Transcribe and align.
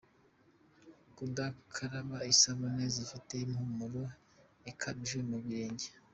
Kudakaraba 1.15 2.17
isabune 2.33 2.85
zifite 2.95 3.33
impumuro 3.45 4.03
ikabije 4.71 5.19
mu 5.29 5.37
birenge. 5.45 5.87